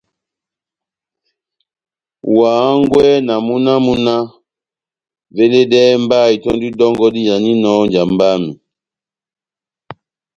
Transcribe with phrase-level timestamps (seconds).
[2.37, 4.25] Wa hángwɛ na múna wamu náh:
[5.35, 8.51] «veledɛhɛ mba itɔ́ndi dɔngɔ dijaninɔ ó njamba yami»